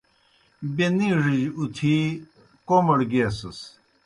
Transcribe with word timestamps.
بیْہ 0.75 0.87
نِیڙِجیْ 0.97 1.53
اُتِھی 1.57 1.95
کوْمَڑ 2.67 2.99
گیسَس۔ 3.11 3.59